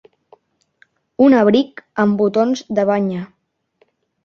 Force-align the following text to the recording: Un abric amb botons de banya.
Un 1.25 1.35
abric 1.41 1.85
amb 2.05 2.19
botons 2.23 2.65
de 2.81 2.89
banya. 2.93 3.23